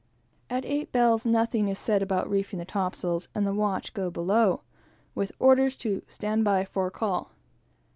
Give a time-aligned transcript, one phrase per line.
[0.49, 4.61] At eight bells, nothing is said about reefing the topsails, and the watch go below,
[5.13, 7.33] with orders to "stand by for a call."